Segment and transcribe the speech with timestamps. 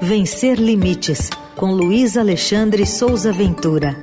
[0.00, 3.96] Vencer Limites, com Luiz Alexandre Souza Ventura.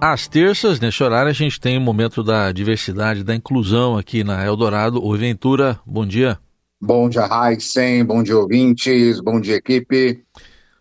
[0.00, 4.42] Às terças, nesse horário, a gente tem o momento da diversidade, da inclusão aqui na
[4.42, 5.04] Eldorado.
[5.04, 6.38] Oi, Ventura, bom dia.
[6.80, 10.24] Bom dia, Heisen, bom dia, ouvintes, bom dia, equipe.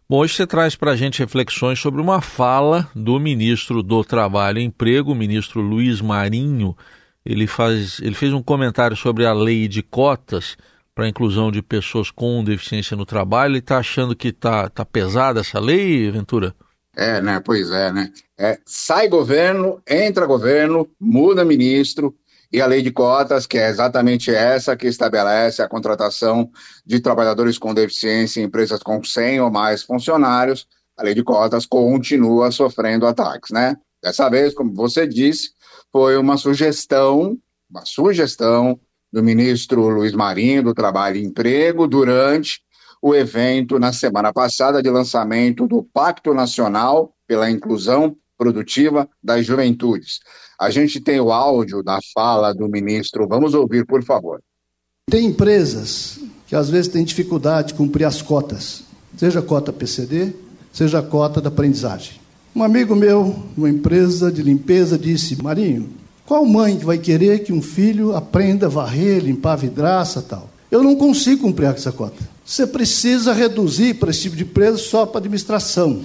[0.09, 4.59] Bom, hoje você traz para a gente reflexões sobre uma fala do ministro do Trabalho
[4.59, 6.75] e Emprego, o ministro Luiz Marinho.
[7.25, 10.55] Ele, faz, ele fez um comentário sobre a lei de cotas
[10.93, 13.51] para a inclusão de pessoas com deficiência no trabalho.
[13.51, 16.53] Ele está achando que está tá pesada essa lei, Ventura?
[16.95, 17.41] É, né?
[17.43, 18.11] Pois é, né?
[18.37, 22.15] É, sai governo, entra governo, muda ministro,
[22.51, 26.49] e a lei de cotas, que é exatamente essa que estabelece a contratação
[26.85, 30.67] de trabalhadores com deficiência em empresas com 100 ou mais funcionários,
[30.97, 33.77] a lei de cotas continua sofrendo ataques, né?
[34.03, 35.51] Dessa vez, como você disse,
[35.91, 37.37] foi uma sugestão,
[37.69, 38.77] uma sugestão
[39.11, 42.61] do ministro Luiz Marinho do Trabalho e Emprego durante
[43.01, 50.19] o evento na semana passada de lançamento do Pacto Nacional pela Inclusão Produtiva das Juventudes.
[50.59, 54.41] A gente tem o áudio da fala do ministro, vamos ouvir, por favor.
[55.09, 58.83] Tem empresas que às vezes têm dificuldade de cumprir as cotas,
[59.17, 60.33] seja a cota PCD,
[60.71, 62.21] seja a cota da aprendizagem.
[62.55, 65.89] Um amigo meu, uma empresa de limpeza, disse: Marinho,
[66.25, 70.49] qual mãe vai querer que um filho aprenda a varrer, limpar a vidraça tal?
[70.69, 72.23] Eu não consigo cumprir essa cota.
[72.45, 76.01] Você precisa reduzir para esse tipo de empresa só para administração.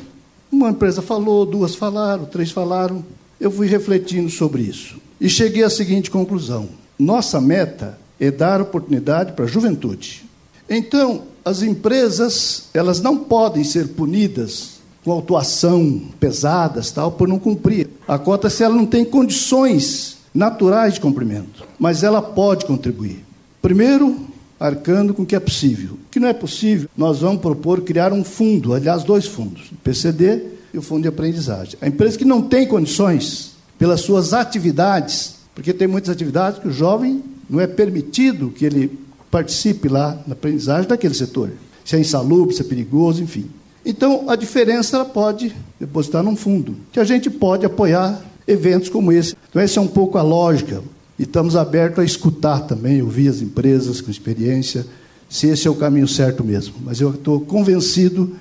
[0.51, 3.05] Uma empresa falou, duas falaram, três falaram.
[3.41, 9.33] Eu fui refletindo sobre isso e cheguei à seguinte conclusão: nossa meta é dar oportunidade
[9.33, 10.25] para a juventude.
[10.69, 14.76] Então, as empresas, elas não podem ser punidas
[15.07, 20.95] com autuação pesadas, tal, por não cumprir a cota se ela não tem condições naturais
[20.95, 23.25] de cumprimento, mas ela pode contribuir.
[23.63, 24.17] Primeiro,
[24.59, 25.93] arcando com o que é possível.
[25.93, 29.77] O que não é possível, nós vamos propor criar um fundo, aliás, dois fundos, o
[29.77, 30.43] PCD
[30.75, 31.79] e o Fundo de Aprendizagem.
[31.81, 36.73] A empresa que não tem condições, pelas suas atividades, porque tem muitas atividades que o
[36.73, 38.99] jovem não é permitido que ele
[39.31, 41.53] participe lá na aprendizagem daquele setor.
[41.85, 43.49] Se é insalubre, se é perigoso, enfim.
[43.89, 49.37] Então, a diferença pode depositar num fundo, que a gente pode apoiar eventos como esse.
[49.49, 50.83] Então, essa é um pouco a lógica.
[51.17, 54.85] E estamos abertos a escutar também, ouvir as empresas com experiência,
[55.31, 56.75] se esse é o caminho certo mesmo.
[56.85, 58.35] Mas eu estou convencido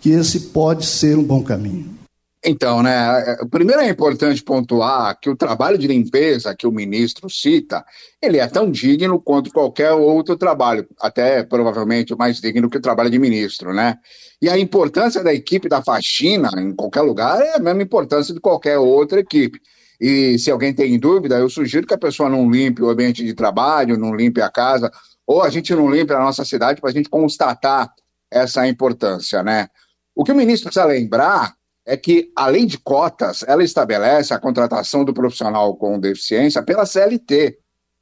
[0.00, 1.97] que esse pode ser um bom caminho.
[2.44, 7.84] Então, né, primeiro é importante pontuar que o trabalho de limpeza que o ministro cita,
[8.22, 13.10] ele é tão digno quanto qualquer outro trabalho, até provavelmente mais digno que o trabalho
[13.10, 13.96] de ministro, né?
[14.40, 18.40] E a importância da equipe da faxina em qualquer lugar é a mesma importância de
[18.40, 19.60] qualquer outra equipe.
[20.00, 23.34] E se alguém tem dúvida, eu sugiro que a pessoa não limpe o ambiente de
[23.34, 24.92] trabalho, não limpe a casa,
[25.26, 27.92] ou a gente não limpe a nossa cidade para a gente constatar
[28.30, 29.68] essa importância, né?
[30.14, 31.57] O que o ministro precisa lembrar
[31.88, 36.84] é que a lei de cotas, ela estabelece a contratação do profissional com deficiência pela
[36.84, 37.58] CLT,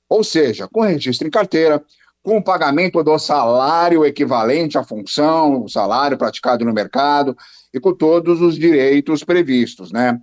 [0.09, 1.81] ou seja, com registro em carteira,
[2.21, 7.37] com o pagamento do salário equivalente à função, o salário praticado no mercado
[7.73, 10.21] e com todos os direitos previstos, né?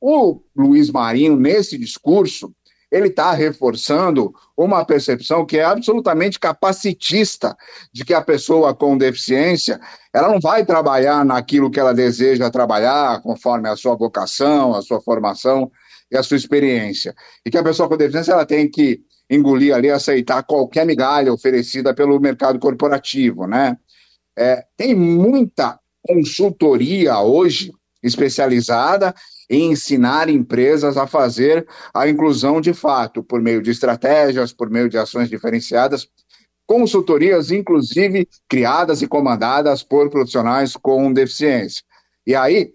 [0.00, 2.52] O Luiz Marinho, nesse discurso,
[2.94, 7.56] ele está reforçando uma percepção que é absolutamente capacitista
[7.92, 9.80] de que a pessoa com deficiência
[10.12, 15.00] ela não vai trabalhar naquilo que ela deseja trabalhar, conforme a sua vocação, a sua
[15.00, 15.72] formação
[16.08, 17.12] e a sua experiência.
[17.44, 21.92] E que a pessoa com deficiência ela tem que engolir ali, aceitar qualquer migalha oferecida
[21.92, 23.76] pelo mercado corporativo, né?
[24.38, 27.72] É, tem muita consultoria hoje
[28.04, 29.14] especializada
[29.50, 34.88] em ensinar empresas a fazer a inclusão de fato, por meio de estratégias, por meio
[34.88, 36.08] de ações diferenciadas,
[36.66, 41.82] consultorias, inclusive criadas e comandadas por profissionais com deficiência.
[42.26, 42.72] E aí,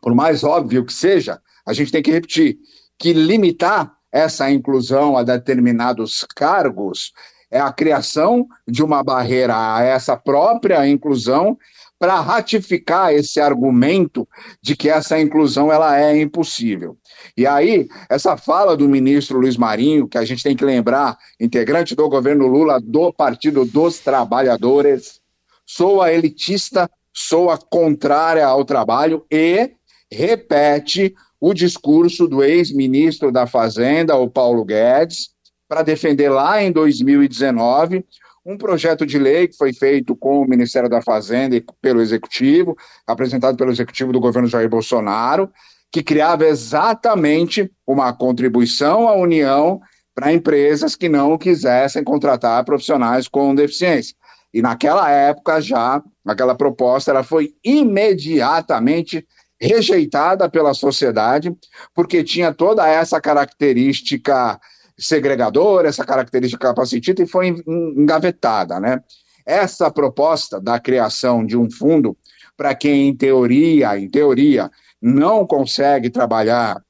[0.00, 2.58] por mais óbvio que seja, a gente tem que repetir
[2.98, 7.12] que limitar essa inclusão a determinados cargos
[7.50, 11.58] é a criação de uma barreira a essa própria inclusão
[11.98, 14.28] para ratificar esse argumento
[14.60, 16.96] de que essa inclusão ela é impossível.
[17.36, 21.94] E aí, essa fala do ministro Luiz Marinho, que a gente tem que lembrar, integrante
[21.94, 25.20] do governo Lula do Partido dos Trabalhadores,
[25.64, 29.70] soa elitista, soa contrária ao trabalho e
[30.10, 35.30] repete o discurso do ex-ministro da Fazenda, o Paulo Guedes,
[35.68, 38.04] para defender lá em 2019
[38.44, 42.76] um projeto de lei que foi feito com o Ministério da Fazenda e pelo Executivo,
[43.06, 45.50] apresentado pelo Executivo do governo Jair Bolsonaro,
[45.90, 49.80] que criava exatamente uma contribuição à União
[50.14, 54.14] para empresas que não quisessem contratar profissionais com deficiência.
[54.52, 59.26] E naquela época já, aquela proposta ela foi imediatamente
[59.60, 61.52] rejeitada pela sociedade,
[61.94, 64.60] porque tinha toda essa característica
[64.96, 69.02] segregadora, essa característica capacitista e foi engavetada, né?
[69.46, 72.16] Essa proposta da criação de um fundo
[72.56, 74.70] para quem em teoria, em teoria,
[75.02, 76.80] não consegue trabalhar,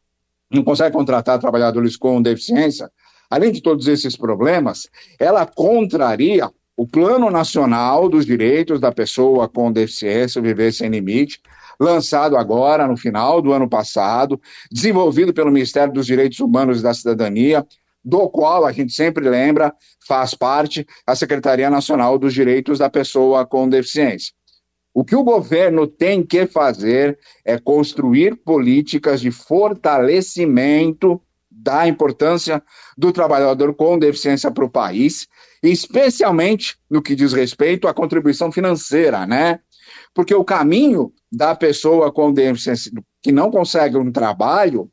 [0.51, 2.91] não consegue contratar trabalhadores com deficiência,
[3.29, 9.73] além de todos esses problemas, ela contraria o Plano Nacional dos Direitos da Pessoa com
[9.73, 11.41] Deficiência Viver Sem Limite,
[11.79, 14.41] lançado agora no final do ano passado,
[14.71, 17.67] desenvolvido pelo Ministério dos Direitos Humanos e da Cidadania,
[18.05, 19.75] do qual a gente sempre lembra,
[20.06, 24.33] faz parte a Secretaria Nacional dos Direitos da Pessoa com Deficiência.
[24.93, 31.21] O que o governo tem que fazer é construir políticas de fortalecimento
[31.51, 32.62] da importância
[32.97, 35.27] do trabalhador com deficiência para o país,
[35.62, 39.61] especialmente no que diz respeito à contribuição financeira, né?
[40.12, 42.93] Porque o caminho da pessoa com deficiência
[43.23, 44.91] que não consegue um trabalho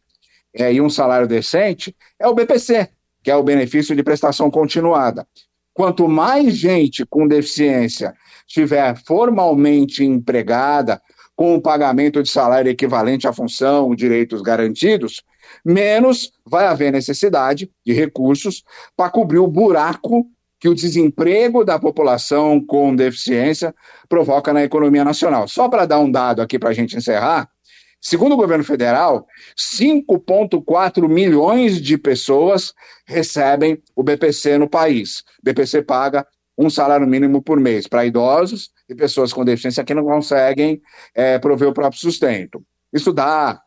[0.54, 2.90] é, e um salário decente é o BPC,
[3.24, 5.28] que é o benefício de prestação continuada.
[5.74, 8.14] Quanto mais gente com deficiência
[8.48, 11.02] estiver formalmente empregada,
[11.36, 15.24] com o pagamento de salário equivalente à função, direitos garantidos,
[15.66, 18.64] menos vai haver necessidade de recursos
[18.96, 20.28] para cobrir o buraco
[20.60, 23.74] que o desemprego da população com deficiência
[24.08, 25.48] provoca na economia nacional.
[25.48, 27.50] Só para dar um dado aqui para a gente encerrar,
[28.02, 32.74] segundo o governo federal, 5,4 milhões de pessoas
[33.06, 35.20] recebem o BPC no país.
[35.40, 36.26] O BPC paga
[36.58, 40.82] um salário mínimo por mês para idosos e pessoas com deficiência que não conseguem
[41.16, 42.64] é, prover o próprio sustento.
[42.92, 43.62] Isso dá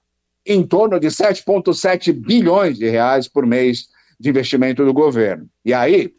[0.47, 3.89] em torno de 7,7 bilhões de reais por mês
[4.21, 5.49] de investimento do governo.
[5.65, 6.13] E aí,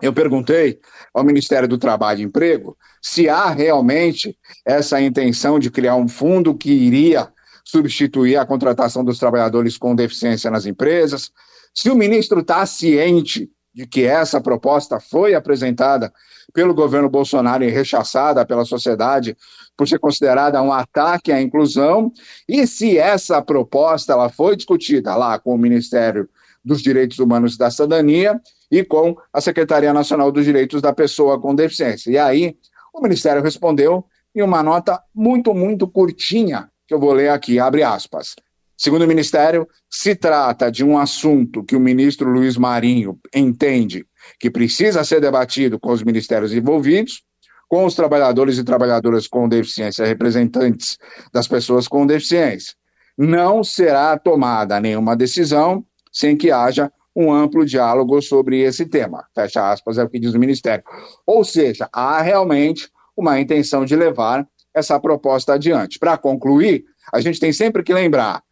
[0.00, 0.78] eu perguntei
[1.12, 6.54] ao Ministério do Trabalho e Emprego se há realmente essa intenção de criar um fundo
[6.54, 7.28] que iria
[7.68, 11.30] substituir a contratação dos trabalhadores com deficiência nas empresas,
[11.74, 16.10] se o ministro está ciente de que essa proposta foi apresentada
[16.54, 19.36] pelo governo Bolsonaro e rechaçada pela sociedade
[19.76, 22.10] por ser considerada um ataque à inclusão,
[22.48, 26.26] e se essa proposta ela foi discutida lá com o Ministério
[26.64, 31.38] dos Direitos Humanos e da Cidadania e com a Secretaria Nacional dos Direitos da Pessoa
[31.38, 32.10] com Deficiência.
[32.10, 32.56] E aí,
[32.94, 37.82] o Ministério respondeu em uma nota muito, muito curtinha, que eu vou ler aqui, abre
[37.82, 38.34] aspas.
[38.76, 44.06] Segundo o Ministério, se trata de um assunto que o ministro Luiz Marinho entende
[44.40, 47.22] que precisa ser debatido com os ministérios envolvidos,
[47.68, 50.96] com os trabalhadores e trabalhadoras com deficiência, representantes
[51.32, 52.72] das pessoas com deficiência.
[53.18, 59.26] Não será tomada nenhuma decisão sem que haja um amplo diálogo sobre esse tema.
[59.34, 60.84] Fecha aspas, é o que diz o Ministério.
[61.26, 64.46] Ou seja, há realmente uma intenção de levar
[64.78, 65.98] essa proposta adiante.
[65.98, 68.42] Para concluir, a gente tem sempre que lembrar: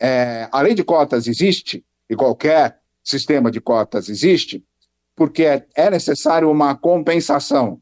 [0.00, 4.62] é, a lei de cotas existe, e qualquer sistema de cotas existe,
[5.16, 7.78] porque é, é necessário uma compensação.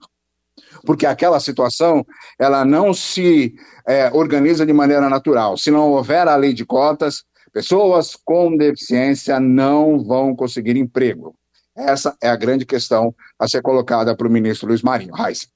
[0.84, 2.04] Porque aquela situação
[2.38, 3.54] ela não se
[3.86, 5.56] é, organiza de maneira natural.
[5.56, 11.36] Se não houver a lei de cotas, Pessoas com deficiência não vão conseguir emprego.
[11.76, 15.12] Essa é a grande questão a ser colocada para o ministro Luiz Marinho.
[15.12, 15.48] Raiz.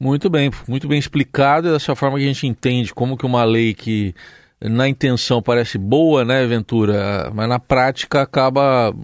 [0.00, 1.72] Muito bem, muito bem explicado.
[1.72, 4.14] Dessa forma que a gente entende como que uma lei que
[4.60, 8.94] na intenção parece boa, né, Ventura, mas na prática acaba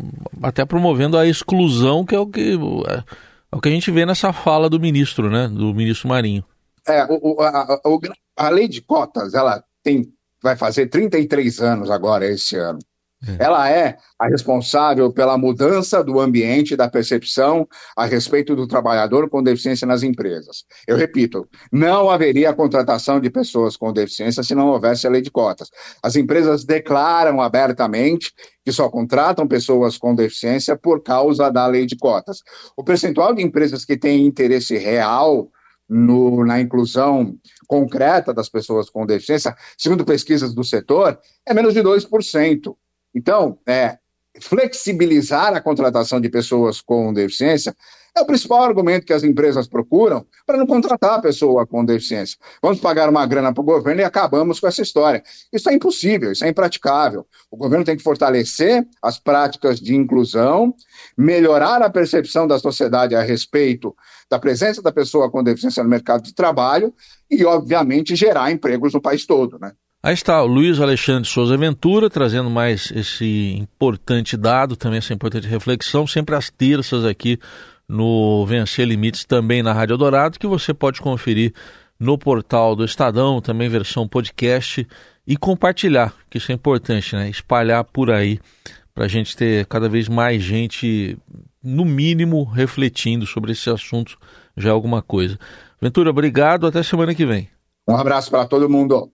[0.42, 4.32] até promovendo a exclusão, que é o que, é o que a gente vê nessa
[4.32, 6.44] fala do ministro, né, do ministro Marinho.
[6.86, 7.80] É, o, a, a,
[8.36, 10.12] a lei de cotas, ela tem
[10.44, 12.78] vai fazer 33 anos agora, esse ano.
[13.26, 13.45] É.
[13.45, 17.66] Ela é a responsável pela mudança do ambiente da percepção
[17.97, 20.64] a respeito do trabalhador com deficiência nas empresas.
[20.87, 25.31] Eu repito, não haveria contratação de pessoas com deficiência se não houvesse a lei de
[25.31, 25.69] cotas.
[26.02, 28.33] As empresas declaram abertamente
[28.64, 32.38] que só contratam pessoas com deficiência por causa da lei de cotas.
[32.76, 35.50] O percentual de empresas que têm interesse real
[35.88, 41.81] no, na inclusão concreta das pessoas com deficiência, segundo pesquisas do setor, é menos de
[41.81, 42.75] 2%.
[43.14, 43.99] Então, é,
[44.40, 47.75] flexibilizar a contratação de pessoas com deficiência
[48.16, 52.38] é o principal argumento que as empresas procuram para não contratar a pessoa com deficiência.
[52.62, 55.21] Vamos pagar uma grana para o governo e acabamos com essa história.
[55.52, 57.26] Isso é impossível, isso é impraticável.
[57.50, 60.73] O governo tem que fortalecer as práticas de inclusão,
[61.16, 63.94] melhorar a percepção da sociedade a respeito
[64.30, 66.94] da presença da pessoa com deficiência no mercado de trabalho
[67.28, 69.59] e, obviamente, gerar empregos no país todo.
[69.59, 69.73] Né?
[70.04, 75.49] Aí está o Luiz Alexandre Souza Ventura trazendo mais esse importante dado, também essa importante
[75.49, 77.38] reflexão, sempre às terças aqui
[77.88, 81.54] no Vencer Limites, também na Rádio Dourado, que você pode conferir
[81.99, 84.87] no portal do Estadão, também versão podcast,
[85.26, 87.30] e compartilhar, que isso é importante, né?
[87.30, 88.38] Espalhar por aí,
[88.94, 91.16] para a gente ter cada vez mais gente,
[91.62, 94.18] no mínimo, refletindo sobre esse assunto,
[94.54, 95.38] já é alguma coisa.
[95.80, 97.49] Ventura, obrigado, até semana que vem.
[97.88, 99.11] Um abraço para todo mundo.